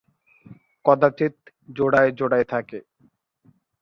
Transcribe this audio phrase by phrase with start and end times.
[0.85, 1.35] কদাচিৎ
[1.69, 2.79] জোড়ায় জোড়ায় থাকে।